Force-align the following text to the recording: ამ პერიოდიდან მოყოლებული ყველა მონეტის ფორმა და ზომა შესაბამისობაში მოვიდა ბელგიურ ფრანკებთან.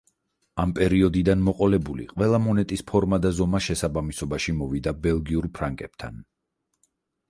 ამ 0.61 0.71
პერიოდიდან 0.79 1.43
მოყოლებული 1.49 2.07
ყველა 2.15 2.41
მონეტის 2.47 2.85
ფორმა 2.93 3.21
და 3.29 3.35
ზომა 3.43 3.63
შესაბამისობაში 3.69 4.59
მოვიდა 4.65 4.99
ბელგიურ 5.09 5.55
ფრანკებთან. 5.59 6.23